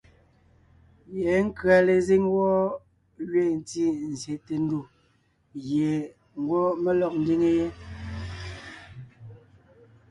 Yɛ̌ 1.19 1.35
nkʉ̀a 1.45 1.77
lezíŋ 1.87 2.23
wɔ́ 2.35 2.55
gẅiin 3.31 3.57
ntí 3.61 3.83
zsyète 4.19 4.55
ndù 4.63 4.79
gie 5.65 5.91
ngwɔ́ 6.41 6.65
mé 6.83 6.91
lɔg 6.99 7.13
ńdiŋe 7.21 7.49
yé. 7.57 7.67